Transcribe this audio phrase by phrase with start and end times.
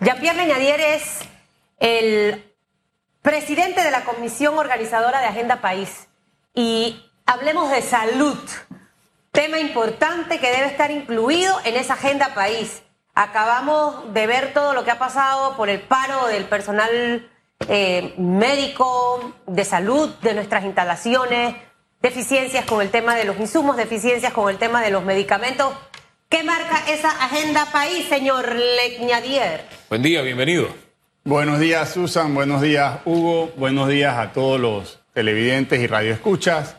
[0.00, 1.20] Jean-Pierre Leñadier es
[1.78, 2.52] el
[3.22, 6.08] presidente de la comisión organizadora de Agenda País.
[6.52, 8.38] Y hablemos de salud,
[9.32, 12.82] tema importante que debe estar incluido en esa Agenda País.
[13.14, 17.30] Acabamos de ver todo lo que ha pasado por el paro del personal
[17.68, 21.56] eh, médico, de salud, de nuestras instalaciones,
[22.02, 25.72] deficiencias con el tema de los insumos, deficiencias con el tema de los medicamentos.
[26.34, 29.66] ¿Qué marca esa agenda país, señor Leñadier?
[29.88, 30.66] Buen día, bienvenido.
[31.22, 32.34] Buenos días, Susan.
[32.34, 33.52] Buenos días, Hugo.
[33.56, 36.74] Buenos días a todos los televidentes y radioescuchas.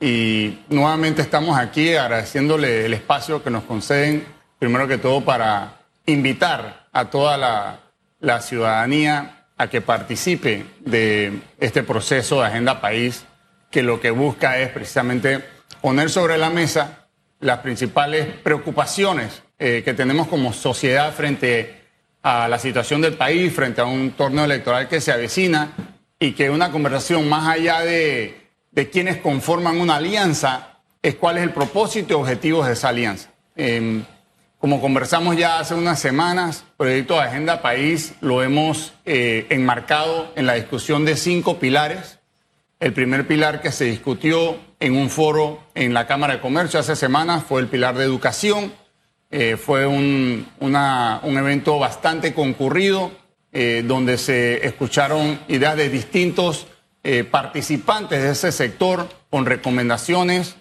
[0.00, 4.26] Y nuevamente estamos aquí agradeciéndole el espacio que nos conceden,
[4.58, 5.74] primero que todo, para
[6.06, 7.78] invitar a toda la,
[8.18, 13.24] la ciudadanía a que participe de este proceso de Agenda País,
[13.70, 15.44] que lo que busca es precisamente
[15.80, 17.05] poner sobre la mesa
[17.40, 21.82] las principales preocupaciones eh, que tenemos como sociedad frente
[22.22, 25.72] a la situación del país, frente a un torneo electoral que se avecina
[26.18, 31.44] y que una conversación más allá de, de quienes conforman una alianza es cuál es
[31.44, 33.30] el propósito y objetivos de esa alianza.
[33.54, 34.04] Em,
[34.58, 40.46] como conversamos ya hace unas semanas, proyecto de Agenda País lo hemos eh, enmarcado en
[40.46, 42.18] la discusión de cinco pilares.
[42.78, 46.94] El primer pilar que se discutió en un foro en la Cámara de Comercio hace
[46.94, 48.72] semanas fue el pilar de educación.
[49.30, 53.10] Eh, fue un, un, evento bastante concurrido
[53.52, 56.66] eh, donde se escucharon ideas de distintos
[57.30, 60.56] participantes de ese sector con recomendaciones,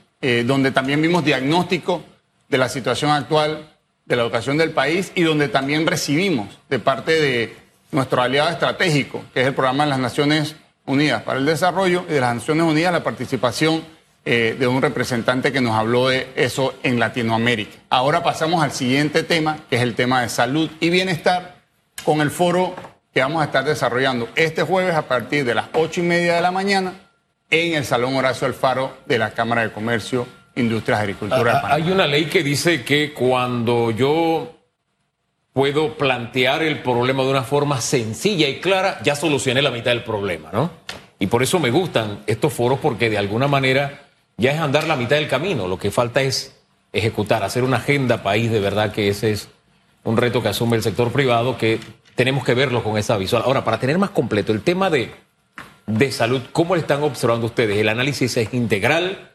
[0.45, 2.03] donde también vimos diagnóstico
[2.49, 3.67] de la situación actual
[4.05, 7.55] de la educación del país y donde también recibimos de parte de
[7.91, 10.55] nuestro aliado estratégico, que es el programa de las Naciones
[10.86, 13.83] Unidas para el Desarrollo y de las Naciones Unidas la participación
[14.23, 17.77] eh, de un representante que nos habló de eso en Latinoamérica.
[17.89, 21.58] Ahora pasamos al siguiente tema, que es el tema de salud y bienestar,
[22.03, 22.75] con el foro
[23.14, 26.42] que vamos a estar desarrollando este jueves a partir de las ocho y media de
[26.42, 26.94] la mañana
[27.49, 31.61] en el Salón Horacio Alfaro de la Cámara de Comercio Industrias, Agricultura.
[31.64, 34.55] Ah, hay una ley que dice que cuando yo
[35.55, 40.04] puedo plantear el problema de una forma sencilla y clara, ya solucioné la mitad del
[40.04, 40.70] problema, ¿no?
[41.17, 44.04] Y por eso me gustan estos foros porque de alguna manera
[44.36, 45.67] ya es andar la mitad del camino.
[45.67, 46.55] Lo que falta es
[46.92, 49.48] ejecutar, hacer una agenda país, de verdad que ese es
[50.04, 51.80] un reto que asume el sector privado que
[52.16, 53.43] tenemos que verlo con esa visual.
[53.45, 55.16] Ahora, para tener más completo el tema de,
[55.87, 57.77] de salud, ¿cómo le están observando ustedes?
[57.77, 59.32] ¿El análisis es integral?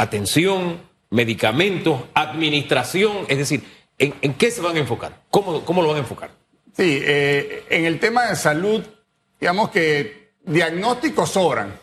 [0.00, 3.62] atención, medicamentos, administración, es decir,
[4.00, 5.22] ¿en, qué se van a enfocar?
[5.30, 6.30] ¿Cómo, ¿Cómo, lo van a enfocar?
[6.76, 8.82] Sí, eh, en el tema de salud,
[9.38, 11.78] digamos que diagnósticos sobran,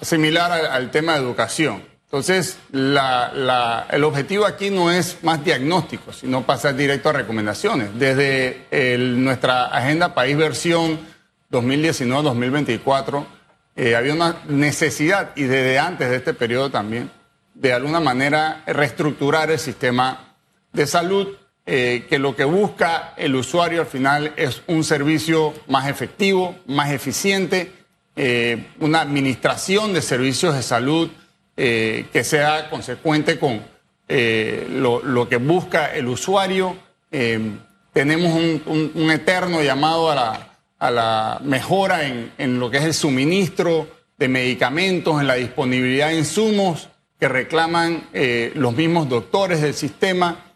[0.00, 1.82] similar al, tema de educación.
[2.04, 7.98] Entonces, el objetivo aquí no es más diagnóstico, sino pasar directo a recomendaciones.
[7.98, 10.98] Desde nuestra Agenda País Versión
[11.50, 13.26] 2019-2024,
[13.76, 17.10] eh, había una necesidad, y desde antes de este periodo también,
[17.54, 20.27] de alguna manera reestructurar el sistema
[20.72, 21.36] de salud,
[21.66, 26.90] eh, que lo que busca el usuario al final es un servicio más efectivo, más
[26.90, 27.72] eficiente,
[28.16, 31.10] eh, una administración de servicios de salud
[31.56, 33.60] que sea consecuente con
[34.08, 36.76] lo, que busca el usuario.
[37.10, 43.88] tenemos un eterno llamado a la a la mejora en, lo que es el suministro
[44.16, 50.47] de medicamentos, en la disponibilidad de insumos que reclaman eh, los mismos doctores del sistema.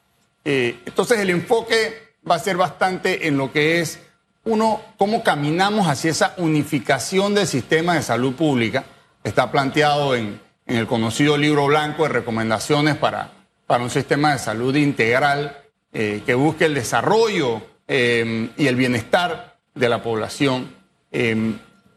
[0.45, 4.01] Eh, entonces el enfoque va a ser bastante en lo que es,
[4.45, 8.85] uno, cómo caminamos hacia esa unificación del sistema de salud pública.
[9.25, 13.33] Está planteado en, el conocido libro blanco de recomendaciones para,
[13.67, 15.59] para un sistema de salud integral
[15.93, 20.75] eh, que busque el desarrollo y el bienestar de la población.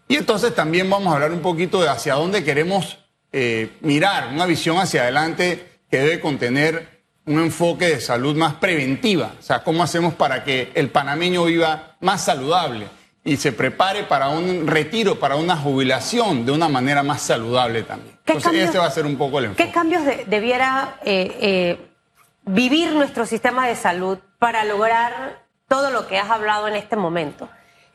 [0.08, 2.98] Y entonces también vamos a hablar un poquito de hacia dónde queremos
[3.32, 6.95] eh, mirar, una visión hacia adelante que debe contener
[7.26, 11.96] un enfoque de salud más preventiva, o sea, cómo hacemos para que el panameño viva
[12.00, 12.88] más saludable
[13.24, 18.20] y se prepare para un retiro, para una jubilación de una manera más saludable también.
[18.26, 19.66] Entonces, ese va a ser un poco el enfoque.
[19.66, 21.92] ¿Qué cambios debiera eh, eh,
[22.44, 27.50] vivir nuestro sistema de salud para lograr todo lo que has hablado en este momento?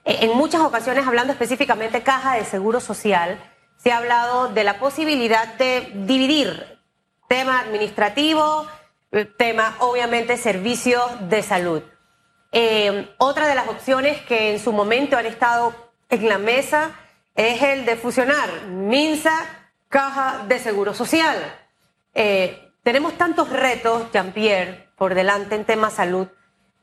[0.05, 3.38] Eh, en muchas ocasiones, hablando específicamente caja de seguro social,
[3.76, 6.81] se ha hablado de la posibilidad de dividir
[7.29, 8.67] tema administrativo,
[9.37, 11.83] tema obviamente servicios de salud.
[12.53, 15.75] Eh, otra de las opciones que en su momento han estado
[16.09, 16.93] en la mesa
[17.35, 21.37] es el de fusionar MINSA, caja de seguro social.
[22.83, 26.29] tenemos tantos retos, Jean-Pierre, por delante en tema salud,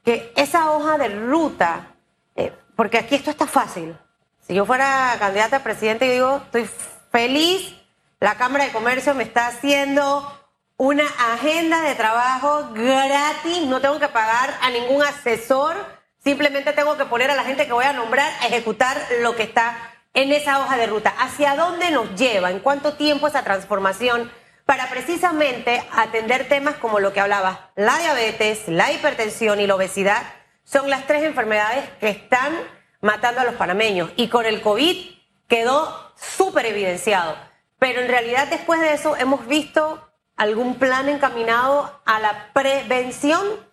[0.04, 1.96] que esa hoja de ruta,
[2.36, 3.98] eh, porque aquí esto está fácil.
[4.40, 6.70] Si yo fuera candidata a presidente, yo digo, estoy
[7.12, 7.76] feliz,
[8.20, 10.37] la Cámara de Comercio me está haciendo
[10.78, 15.76] una agenda de trabajo gratis, no tengo que pagar a ningún asesor,
[16.24, 19.44] simplemente tengo que poner a la gente que voy a nombrar a ejecutar lo que
[19.44, 19.76] está
[20.14, 21.14] en esa hoja de ruta.
[21.18, 22.52] ¿Hacia dónde nos lleva?
[22.52, 24.32] ¿En cuánto tiempo esa transformación?
[24.66, 30.22] Para precisamente atender temas como lo que hablaba, la diabetes, la hipertensión y la obesidad
[30.64, 32.54] son las tres enfermedades que están
[33.02, 34.12] matando a los panameños.
[34.16, 35.16] Y con el COVID
[35.48, 37.36] quedó súper evidenciado.
[37.80, 40.07] Pero en realidad después de eso hemos visto
[40.38, 43.68] algún plan encaminado a la prevención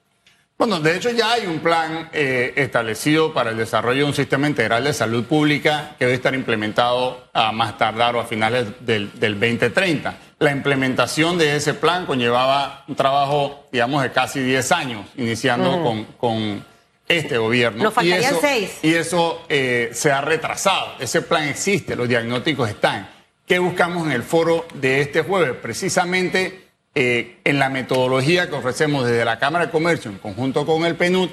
[0.56, 4.46] bueno, de hecho ya hay un plan eh, establecido para el desarrollo de un sistema
[4.46, 9.10] integral de salud pública que debe estar implementado a más tardar o a finales del,
[9.18, 10.16] 2030.
[10.38, 16.64] La implementación de ese plan conllevaba un trabajo, digamos, de casi 10 años, iniciando con,
[17.06, 17.84] este gobierno.
[17.84, 18.78] Nos faltarían seis.
[18.82, 20.94] Y eso eh, se ha retrasado.
[20.98, 23.13] Ese plan existe, los diagnósticos están.
[23.46, 25.54] ¿Qué buscamos en el foro de este jueves?
[25.60, 26.64] Precisamente
[26.94, 30.96] eh, en la metodología que ofrecemos desde la Cámara de Comercio en conjunto con el
[30.96, 31.28] PNUD,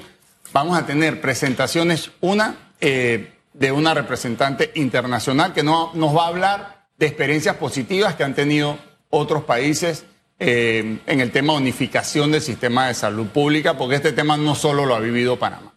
[0.52, 6.28] vamos a tener presentaciones, una eh, de una representante internacional que no, nos va a
[6.28, 8.76] hablar de experiencias positivas que han tenido
[9.08, 10.04] otros países
[10.38, 14.54] eh, en el tema de unificación del sistema de salud pública, porque este tema no
[14.54, 15.72] solo lo ha vivido Panamá.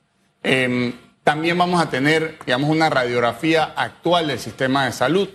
[1.24, 5.30] también vamos a tener, digamos, una radiografía actual del sistema de salud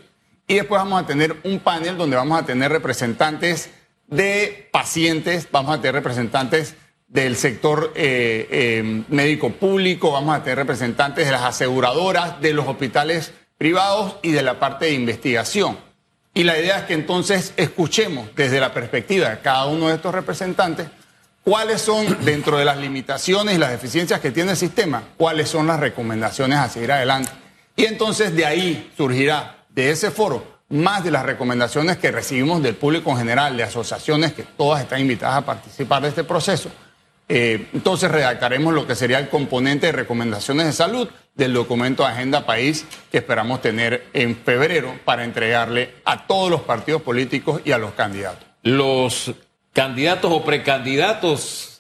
[0.50, 3.70] y después vamos a tener un panel donde vamos a tener representantes
[4.08, 6.74] de pacientes, vamos a tener representantes
[7.06, 12.66] del sector eh, eh, médico público, vamos a tener representantes de las aseguradoras, de los
[12.66, 15.78] hospitales privados y de la parte de investigación.
[16.34, 20.12] Y la idea es que entonces escuchemos desde la perspectiva de cada uno de estos
[20.12, 20.88] representantes
[21.44, 25.68] cuáles son, dentro de las limitaciones y las deficiencias que tiene el sistema, cuáles son
[25.68, 27.30] las recomendaciones a seguir adelante.
[27.76, 32.76] Y entonces de ahí surgirá, de ese foro, más de las recomendaciones que recibimos del
[32.76, 36.70] público en general, de asociaciones que todas están invitadas a participar de este proceso.
[37.32, 42.44] Eh, entonces redactaremos lo que sería el componente de recomendaciones de salud del documento Agenda
[42.44, 47.78] País que esperamos tener en febrero para entregarle a todos los partidos políticos y a
[47.78, 48.48] los candidatos.
[48.62, 49.32] Los
[49.72, 51.79] candidatos o precandidatos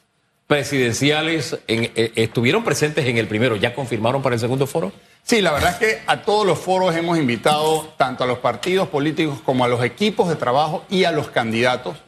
[0.50, 4.90] presidenciales eh, estuvieron presentes en el primero, ¿ya confirmaron para el segundo foro?
[5.22, 8.88] Sí, la verdad es que a todos los foros hemos invitado tanto a los partidos
[8.88, 11.98] políticos como a los equipos de trabajo y a los candidatos.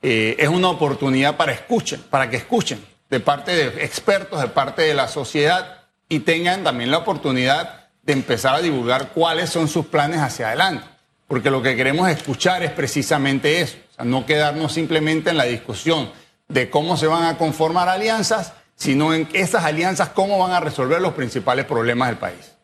[0.00, 4.80] Eh, es una oportunidad para escuchen, para que escuchen de parte de expertos, de parte
[4.80, 9.84] de la sociedad y tengan también la oportunidad de empezar a divulgar cuáles son sus
[9.84, 10.86] planes hacia adelante.
[11.28, 16.08] Porque lo que queremos escuchar es precisamente eso, no quedarnos simplemente en la discusión
[16.50, 21.00] de cómo se van a conformar alianzas, sino en esas alianzas cómo van a resolver
[21.00, 22.56] los principales problemas del país.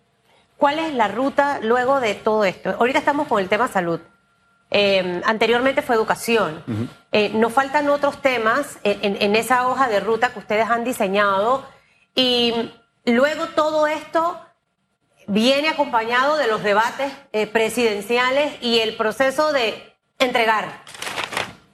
[0.56, 2.70] ¿Cuál es la ruta luego de todo esto?
[2.78, 4.00] Ahorita estamos con el tema salud.
[4.70, 6.64] Eh, anteriormente fue educación.
[7.12, 11.64] Eh, nos faltan otros temas en, esa hoja de ruta que ustedes han diseñado
[12.14, 12.72] y
[13.04, 14.40] luego todo esto
[15.28, 20.82] viene acompañado de los debates eh, presidenciales y el proceso de entregar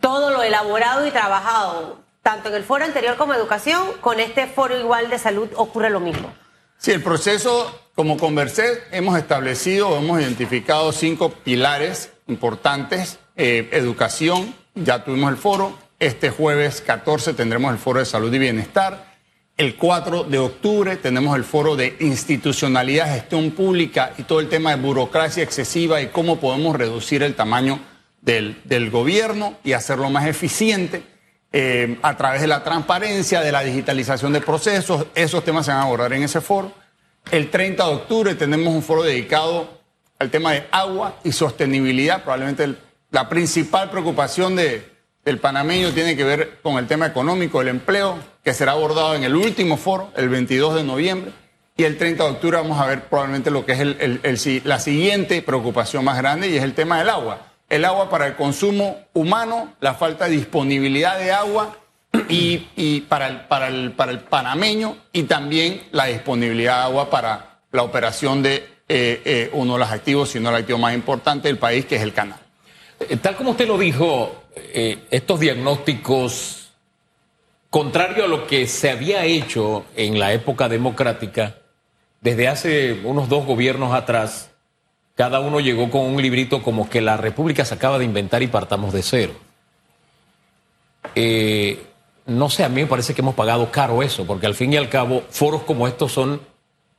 [0.00, 4.78] todo lo elaborado y trabajado, tanto en el foro anterior como educación, con este foro
[4.78, 6.32] igual de salud ocurre lo mismo.
[6.78, 13.18] Sí, el proceso como conversé, hemos establecido, hemos identificado cinco pilares importantes.
[13.36, 15.78] Eh, educación, ya tuvimos el foro.
[15.98, 19.12] Este jueves 14 tendremos el foro de salud y bienestar.
[19.58, 24.74] El 4 de octubre tenemos el foro de institucionalidad, gestión pública y todo el tema
[24.74, 27.78] de burocracia excesiva y cómo podemos reducir el tamaño
[28.22, 31.02] del, gobierno y hacerlo más eficiente
[31.52, 35.06] eh, a través de la transparencia, de la digitalización de procesos.
[35.14, 36.72] Esos temas se van a abordar en ese foro.
[37.30, 39.68] El 30 de octubre tenemos un foro dedicado
[40.18, 42.22] al tema de agua y sostenibilidad.
[42.22, 42.74] Probablemente
[43.10, 48.54] la principal preocupación del panameño tiene que ver con el tema económico, el empleo, que
[48.54, 51.32] será abordado en el último foro, el 22 de noviembre.
[51.76, 53.72] Y el 30 de octubre vamos a ver probablemente lo que
[54.22, 57.51] es la siguiente preocupación más grande y es el tema del agua.
[57.72, 61.74] El agua para el consumo humano, la falta de disponibilidad de agua
[62.28, 67.60] y, para, el, para, el, para el panameño y también la disponibilidad de agua para
[67.70, 68.56] la operación de
[68.90, 71.96] eh, eh, uno de los activos, si no el activo más importante del país, que
[71.96, 72.40] es el canal.
[73.00, 76.72] Eh, tal como usted lo dijo, estos diagnósticos,
[77.70, 81.56] contrario a lo que se había hecho en la época democrática,
[82.20, 84.51] desde hace unos dos gobiernos atrás,
[85.14, 88.46] cada uno llegó con un librito como que la República se acaba de inventar y
[88.46, 89.32] partamos de cero.
[91.14, 91.84] Eh,
[92.26, 94.76] no sé, a mí me parece que hemos pagado caro eso, porque al fin y
[94.76, 96.40] al cabo, foros como estos son,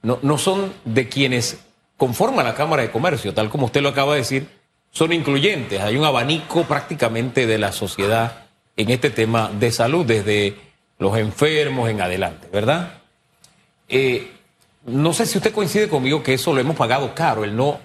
[0.02, 1.60] no, no son de quienes
[1.98, 4.48] conforman la Cámara de Comercio, tal como usted lo acaba de decir,
[4.92, 5.82] son incluyentes.
[5.82, 10.56] Hay un abanico prácticamente de la sociedad en este tema de salud, desde
[11.00, 13.02] los enfermos en adelante, ¿verdad?
[13.88, 14.32] Eh,
[14.86, 17.80] no sé si usted coincide conmigo que eso lo hemos pagado caro, el no,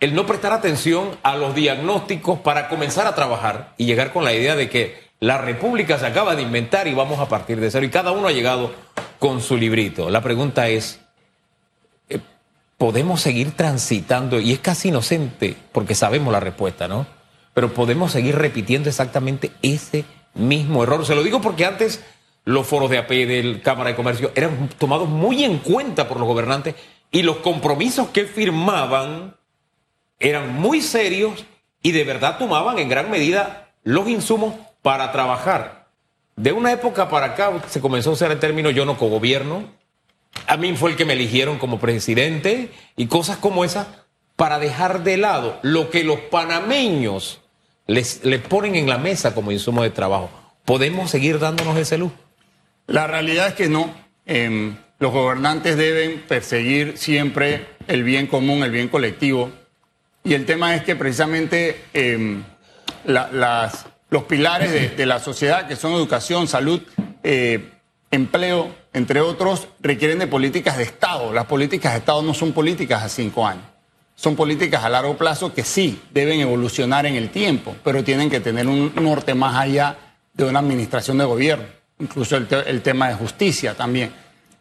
[0.00, 4.32] el no prestar atención a los diagnósticos para comenzar a trabajar y llegar con la
[4.32, 7.84] idea de que la República se acaba de inventar y vamos a partir de cero.
[7.84, 8.70] Y cada uno ha llegado
[9.18, 10.10] con su librito.
[10.10, 11.00] La pregunta es,
[12.08, 12.20] eh,
[12.76, 14.38] ¿podemos seguir transitando?
[14.38, 17.06] Y es casi inocente, porque sabemos la respuesta, ¿no?
[17.52, 21.04] Pero podemos seguir repitiendo exactamente ese mismo error.
[21.04, 22.04] Se lo digo porque antes
[22.44, 26.28] los foros de AP del Cámara de Comercio eran tomados muy en cuenta por los
[26.28, 26.76] gobernantes
[27.10, 29.34] y los compromisos que firmaban
[30.18, 31.44] eran muy serios
[31.82, 35.88] y de verdad tomaban en gran medida los insumos para trabajar.
[36.36, 39.64] De una época para acá se comenzó a usar el término yo no cogobierno.
[40.46, 43.86] A mí fue el que me eligieron como presidente y cosas como esas
[44.36, 47.40] para dejar de lado lo que los panameños
[47.86, 50.30] les, les ponen en la mesa como insumo de trabajo.
[50.64, 52.12] ¿Podemos seguir dándonos ese luz?
[52.86, 53.92] La realidad es que no.
[54.26, 59.50] Em, los gobernantes deben perseguir siempre el bien común, el bien colectivo.
[60.24, 62.42] Y el tema es que precisamente em,
[63.04, 66.82] los pilares de, la sociedad, que son educación, salud,
[67.22, 67.70] eh,
[68.10, 71.32] empleo, entre otros, requieren de políticas de Estado.
[71.32, 73.64] Las políticas de Estado no son políticas a cinco años.
[74.16, 78.40] Son políticas a largo plazo que sí deben evolucionar en el tiempo, pero tienen que
[78.40, 79.96] tener un norte más allá
[80.34, 81.66] de una administración de gobierno,
[82.00, 84.12] incluso el, tema de justicia también.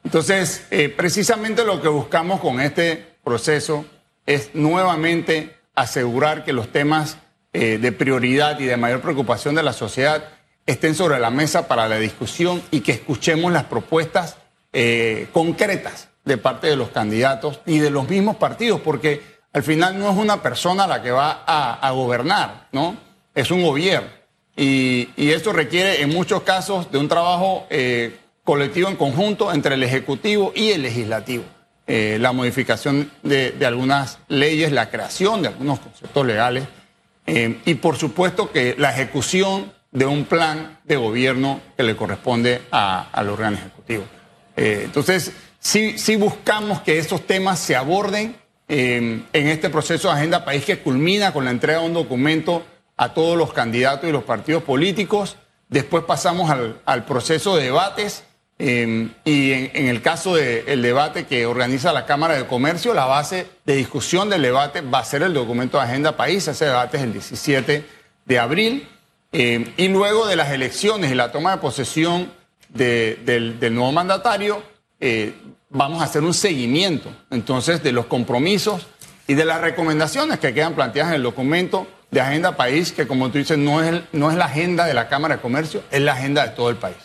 [0.04, 3.86] Entonces, eh, precisamente lo que buscamos con este proceso
[4.28, 7.18] es nuevamente asegurar que los temas
[7.54, 10.26] eh, de prioridad y de mayor preocupación de la sociedad
[10.68, 14.38] estén sobre la mesa para la discusión y que escuchemos las propuestas
[14.74, 19.22] eh, concretas de parte de los candidatos y de los mismos partidos, porque
[19.54, 22.98] al final no es una persona la que va a, gobernar, ¿no?
[23.34, 24.10] Es un gobierno.
[24.58, 29.84] Y, esto requiere en muchos casos de un trabajo eh, colectivo en conjunto entre el
[29.84, 31.46] Ejecutivo y el Legislativo.
[31.88, 36.66] La modificación de, algunas leyes, la creación de algunos conceptos legales
[37.28, 42.62] eh, y por supuesto que la ejecución de un plan de gobierno que le corresponde
[42.72, 44.06] al órgano ejecutivo.
[44.56, 48.38] Eh, entonces, sí, buscamos que esos temas se aborden
[48.70, 52.66] eh, en este proceso de Agenda País que culmina con la entrega de un documento
[52.96, 55.36] a todos los candidatos y los partidos políticos.
[55.68, 58.24] Después pasamos al, al proceso de debates
[58.60, 63.46] Em, y en, el caso del debate que organiza la Cámara de Comercio, la base
[63.66, 66.48] de discusión del debate va a ser el documento de Agenda País.
[66.48, 67.86] Ese debate es el 17
[68.26, 68.88] de abril.
[69.32, 72.32] Em, y luego de las elecciones y la toma de posesión
[72.70, 74.64] del, nuevo mandatario,
[75.00, 75.34] eh,
[75.70, 78.88] vamos a hacer un seguimiento entonces de los compromisos
[79.28, 83.30] y de las recomendaciones que quedan planteadas en el documento de Agenda País, que como
[83.30, 86.14] tú dices, no es, no es la agenda de la Cámara de Comercio, es la
[86.14, 86.96] agenda de todo el país.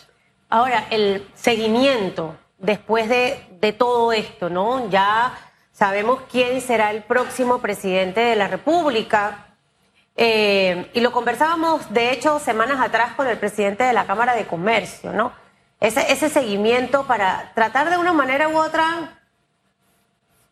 [0.52, 4.90] Ahora, el seguimiento después de, todo esto, ¿no?
[4.90, 5.32] Ya
[5.72, 9.46] sabemos quién será el próximo presidente de la República.
[10.14, 14.46] Eh, y lo conversábamos, de hecho, semanas atrás con el presidente de la Cámara de
[14.46, 15.32] Comercio, ¿no?
[15.80, 19.22] Ese, ese seguimiento para tratar de una manera u otra,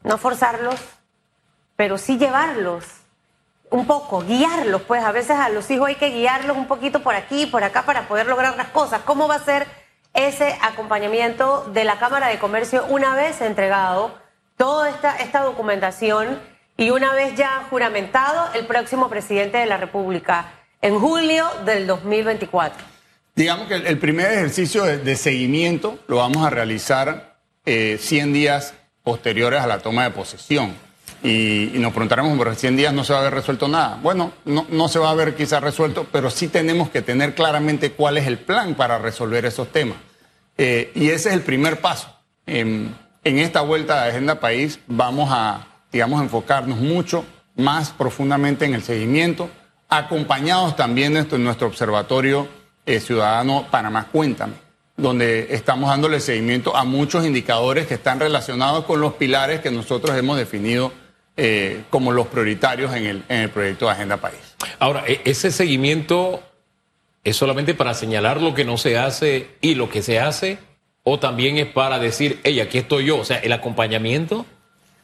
[0.02, 0.80] no forzarlos,
[1.76, 2.86] pero sí llevarlos
[3.68, 7.14] un poco, guiarlos, pues a veces a los hijos hay que guiarlos un poquito por
[7.14, 9.02] aquí, por acá para poder lograr las cosas.
[9.04, 9.79] ¿Cómo va a ser
[10.14, 14.14] ese acompañamiento de la Cámara de Comercio una vez entregado
[14.56, 16.38] toda esta, esta documentación
[16.76, 20.52] y una vez ya juramentado el próximo presidente de la República
[20.82, 22.84] en julio del 2024.
[23.34, 29.60] Digamos que el primer ejercicio de, seguimiento lo vamos a realizar eh, 100 días posteriores
[29.60, 30.74] a la toma de posesión.
[31.22, 33.98] Y, nos preguntaremos, por 100 días no se va a haber resuelto nada.
[34.02, 37.92] Bueno, no, no se va a haber quizás resuelto, pero sí tenemos que tener claramente
[37.92, 39.98] cuál es el plan para resolver esos temas.
[40.62, 42.14] Eh, y ese es el primer paso.
[42.46, 47.24] En, esta vuelta de Agenda País vamos a, digamos, enfocarnos mucho
[47.56, 49.48] más profundamente en el seguimiento,
[49.88, 52.46] acompañados también de nuestro observatorio
[52.84, 54.52] eh, ciudadano Panamá Cuéntame,
[54.98, 60.14] donde estamos dándole seguimiento a muchos indicadores que están relacionados con los pilares que nosotros
[60.16, 60.92] hemos definido
[61.42, 64.36] eh, como los prioritarios en el, en el proyecto de Agenda País.
[64.78, 66.42] Ahora, e, ese seguimiento
[67.24, 70.58] es solamente para señalar lo que no se hace y lo que se hace,
[71.02, 74.44] o también es para decir, hey, aquí estoy yo, o sea, el acompañamiento.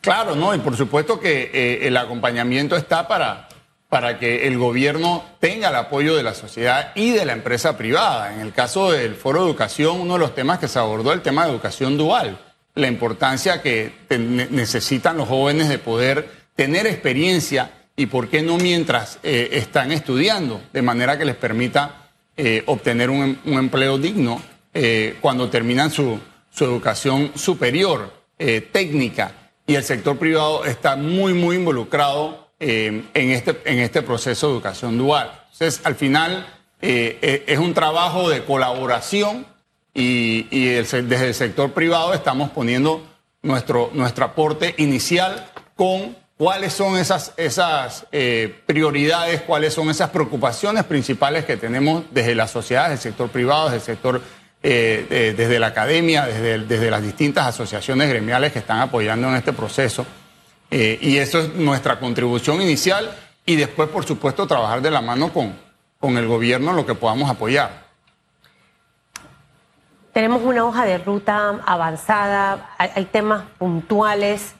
[0.03, 3.49] Claro, no, y por supuesto que eh, el acompañamiento está para,
[3.89, 8.35] para que el gobierno tenga el apoyo de la sociedad y de la empresa privada.
[8.35, 11.17] En el caso del Foro de Educación, uno de los temas que se abordó es
[11.17, 12.39] el tema de educación dual,
[12.77, 19.19] la importancia que necesitan los jóvenes de poder tener experiencia y por qué no mientras
[19.23, 24.43] eh, están estudiando, de manera que les permita eh, obtener un, empleo digno
[24.75, 28.15] eh, cuando terminan su, su educación superior,
[28.71, 29.33] técnica,
[29.67, 34.99] y el sector privado está muy, muy involucrado en, este, en este proceso de educación
[34.99, 35.33] dual.
[35.53, 36.47] Entonces, al final,
[36.83, 39.47] es un trabajo de colaboración
[39.97, 43.03] y, desde el sector privado estamos poniendo
[43.43, 48.07] nuestro, nuestro aporte inicial con cuáles son esas, esas
[48.67, 53.71] prioridades, cuáles son esas preocupaciones principales que tenemos desde la sociedad, desde el sector privado,
[53.71, 54.23] desde el sector,
[54.63, 60.05] desde la academia, desde, desde las distintas asociaciones gremiales que están apoyando en este proceso.
[60.71, 63.11] Eh, y eso es nuestra contribución inicial
[63.45, 65.57] y después, por supuesto, trabajar de la mano con,
[66.01, 67.86] con el gobierno en lo que podamos apoyar.
[70.17, 74.55] Tenemos una hoja de ruta avanzada, hay, temas puntuales.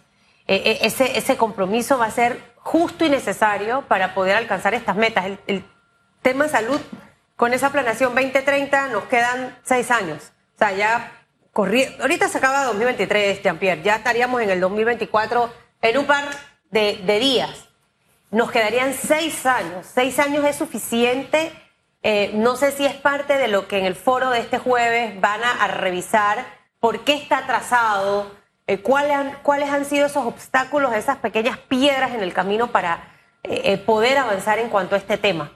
[0.47, 4.97] Eh, eh, ese, ese compromiso va a ser justo y necesario para poder alcanzar estas
[4.97, 5.25] metas.
[5.25, 5.65] El, el
[6.21, 6.79] tema de salud,
[7.37, 10.31] con esa planeación 2030 nos quedan seis años.
[10.57, 11.11] O sea, ya
[11.55, 16.27] corrí, ahorita se acaba 2023, Jean-Pierre, ya estaríamos en el 2024 en un par
[16.71, 17.67] de, días.
[18.31, 19.87] Nos quedarían seis años.
[19.91, 21.51] Seis años es suficiente.
[22.09, 25.21] Eh, no sé si es parte de lo que en el foro de este jueves
[25.21, 26.47] van a, revisar.
[26.79, 28.31] ¿Por qué está atrasado?
[28.69, 33.13] Eh, ¿cuáles, han, ¿Cuáles han sido esos obstáculos, esas pequeñas piedras en el camino para
[33.43, 35.51] eh, poder avanzar en cuanto a este tema?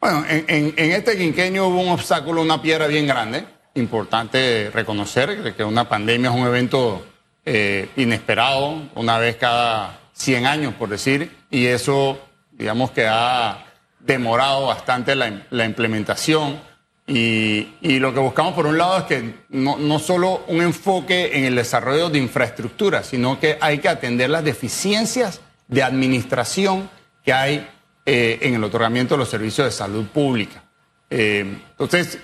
[0.00, 3.44] Bueno, en, este quinquenio hubo un obstáculo, una piedra bien grande.
[3.74, 7.04] Importante reconocer que una pandemia es un evento
[7.96, 12.18] inesperado, una vez cada 100 años, por decir, y eso,
[12.52, 13.71] digamos que ha
[14.04, 16.60] demorado bastante la, implementación.
[17.06, 21.44] Y, lo que buscamos, por un lado, es que no, no, solo un enfoque en
[21.44, 26.90] el desarrollo de infraestructura, sino que hay que atender las deficiencias de administración
[27.24, 27.68] que hay
[28.04, 30.62] eh, en el otorgamiento de los servicios de salud pública.
[31.10, 32.18] Eh, entonces,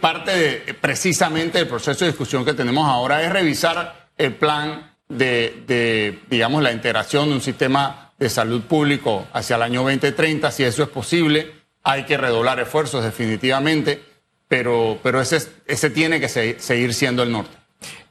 [0.00, 6.18] parte de, precisamente del proceso de discusión que tenemos ahora es revisar el plan de,
[6.28, 10.82] digamos, la integración de un sistema de salud público hacia el año 2030, si eso
[10.82, 11.52] es posible,
[11.82, 14.02] hay que redoblar esfuerzos definitivamente,
[14.48, 17.56] pero, pero ese, ese tiene que seguir siendo el norte.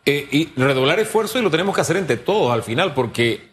[0.06, 3.50] Eh, y redoblar esfuerzos y lo tenemos que hacer entre todos al final, porque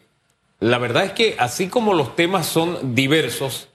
[0.61, 3.69] la verdad es que así como los temas son diversos,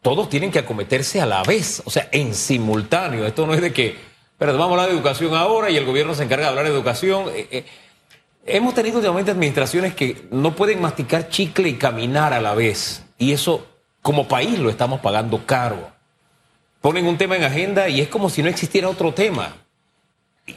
[0.00, 3.26] todos tienen que acometerse a la vez, o sea, en simultáneo.
[3.26, 3.96] Esto no es de que,
[4.38, 6.70] pero vamos a hablar de educación ahora y el gobierno se encarga de hablar de
[6.70, 7.24] educación.
[7.34, 7.64] Eh, eh,
[8.50, 13.04] Hemos tenido últimamente administraciones que no pueden masticar chicle y caminar a la vez.
[13.18, 13.66] Y eso,
[14.02, 15.90] como país, lo estamos pagando caro.
[16.80, 19.56] Ponen un tema en agenda y es como si no existiera otro tema.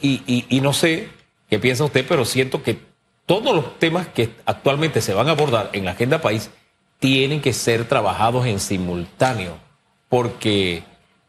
[0.01, 1.09] Y, no sé
[1.49, 2.79] qué piensa usted, pero siento que
[3.25, 6.49] todos los temas que actualmente se van a abordar en la agenda país
[6.99, 9.57] tienen que ser trabajados en simultáneo.
[10.07, 10.83] Porque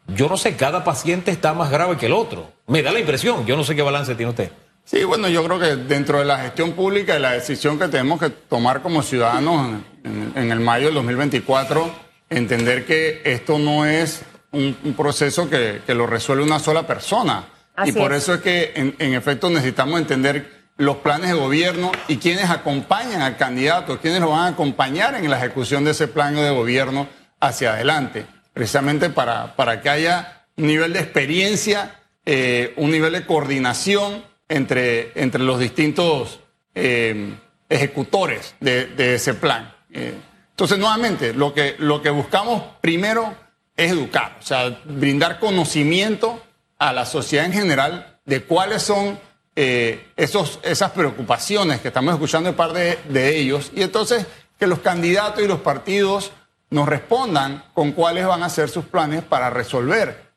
[0.07, 2.51] yo no sé, cada paciente está más grave que el otro.
[2.67, 4.51] Me da la impresión, yo no sé qué balance tiene usted.
[4.85, 8.19] Sí, bueno, yo creo que dentro de la gestión pública y la decisión que tenemos
[8.19, 11.89] que tomar como ciudadanos en, el mayo del 2024,
[12.29, 17.45] entender que esto no es un, proceso que, lo resuelve una sola persona.
[17.85, 22.49] y por eso es que, en, efecto, necesitamos entender los planes de gobierno y quienes
[22.49, 26.49] acompañan al candidato, quienes lo van a acompañar en la ejecución de ese plan de
[26.49, 27.07] gobierno
[27.39, 33.25] hacia adelante, precisamente para, para que haya un nivel de experiencia, eh, un nivel de
[33.25, 36.39] coordinación entre, entre los distintos
[36.75, 37.33] eh,
[37.69, 39.73] ejecutores de, ese plan.
[39.91, 40.13] Eh,
[40.51, 43.33] entonces, nuevamente, lo que, lo que buscamos primero
[43.75, 46.39] es educar, o sea, brindar conocimiento
[46.77, 49.19] a la sociedad en general de cuáles son
[49.55, 54.27] eh, esos, esas preocupaciones que estamos escuchando de parte de, ellos y entonces
[54.59, 56.31] que los candidatos y los partidos
[56.69, 60.31] nos respondan con cuáles van a ser sus planes para resolver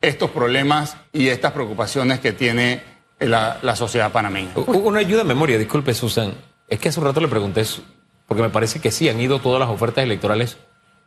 [0.00, 4.52] estos problemas y estas preocupaciones que tiene la, sociedad panameña.
[4.56, 6.34] Una ayuda de memoria, disculpe Susan,
[6.68, 7.64] es que hace un rato le pregunté,
[8.26, 10.56] porque me parece que sí, han ido todas las ofertas electorales,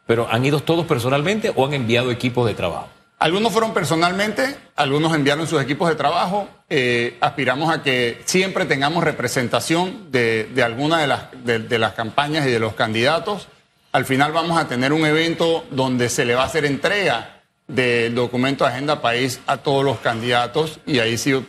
[0.06, 2.88] pero ¿han ido todos personalmente o han enviado equipos de trabajo?
[3.20, 6.48] Algunos fueron personalmente, algunos enviaron sus equipos de trabajo.
[6.70, 12.52] Eh, aspiramos a que siempre tengamos representación de, alguna de las, de, las campañas y
[12.52, 13.48] de los candidatos.
[13.92, 18.14] Al final vamos a tener un evento donde se le va a hacer entrega del
[18.14, 21.44] documento de Agenda País a todos los candidatos y ahí sí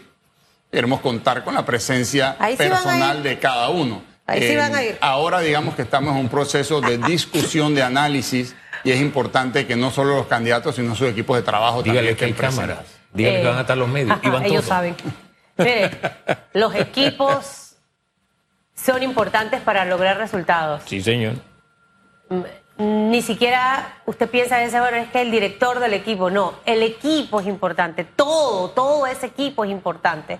[0.70, 4.02] Queremos contar con la presencia personal de cada uno.
[4.26, 4.98] Ahí sí van a ir.
[5.00, 8.54] Ahora digamos que estamos en un proceso de discusión, de análisis,
[8.84, 12.16] y es importante que no solo los candidatos, sino sus equipos de trabajo Dígale también
[12.16, 12.68] que hay estén presentes.
[12.76, 12.92] cámaras.
[13.14, 14.18] Dígale Eh, que van a estar los medios.
[14.22, 14.66] y van Ellos todos.
[14.66, 14.96] saben.
[15.56, 15.90] Mire,
[16.52, 17.76] los equipos
[18.74, 20.82] son importantes para lograr resultados.
[20.84, 21.34] Sí, señor.
[22.76, 26.82] Ni siquiera usted piensa en ese, bueno, es que el director del equipo, no, el
[26.82, 30.38] equipo es importante, todo, todo ese equipo es importante.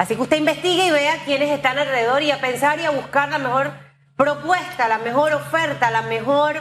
[0.00, 3.28] Así que usted investigue y vea quiénes están alrededor y a pensar y a buscar
[3.28, 3.70] la mejor
[4.16, 6.56] propuesta, la mejor oferta, la mejor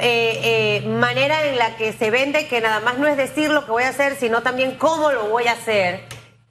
[0.00, 3.64] eh, eh, manera en la que se vende, que nada más no es decir lo
[3.64, 6.06] que voy a hacer, sino también cómo lo voy a hacer.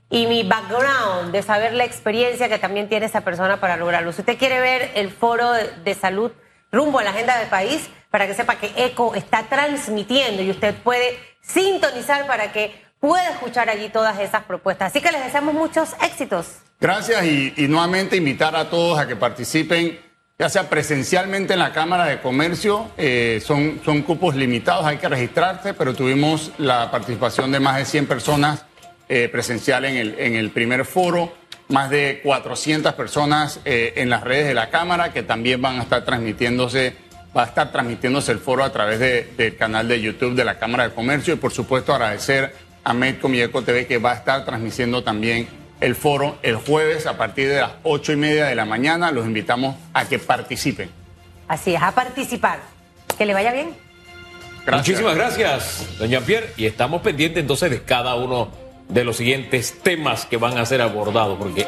[0.09, 4.13] Y mi background de saber la experiencia que también tiene esa persona para lograrlo.
[4.13, 6.31] Si usted quiere ver el foro de, salud
[6.71, 10.75] rumbo a la agenda del país, para que sepa que ECO está transmitiendo y usted
[10.75, 14.87] puede sintonizar para que pueda escuchar allí todas esas propuestas.
[14.91, 16.47] Así que les deseamos muchos éxitos.
[16.79, 19.99] Gracias y, nuevamente invitar a todos a que participen,
[20.39, 25.07] ya sea presencialmente en la Cámara de Comercio, eh, son, son cupos limitados, hay que
[25.07, 28.65] registrarse, pero tuvimos la participación de más de 100 personas
[29.07, 31.31] eh, presencial en el, en el primer foro,
[31.69, 35.83] más de 400 personas eh, en las redes de la Cámara que también van a
[35.83, 36.95] estar transmitiéndose,
[37.37, 40.57] va a estar transmitiéndose el foro a través de- del canal de YouTube de la
[40.57, 44.15] Cámara de Comercio y por supuesto agradecer a Medcom y Eco TV que va a
[44.15, 45.49] estar transmitiendo también
[45.81, 49.11] el foro el jueves a partir de las ocho y media de la mañana.
[49.11, 50.89] Los invitamos a que participen.
[51.47, 52.59] Así es, a participar.
[53.17, 53.75] Que le vaya bien.
[54.65, 54.87] Gracias.
[54.87, 56.53] Muchísimas gracias, doña Pierre.
[56.57, 58.49] Y estamos pendientes entonces de cada uno
[58.87, 61.67] de los siguientes temas que van a ser abordados, porque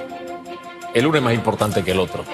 [0.94, 2.26] el uno es más importante que el otro.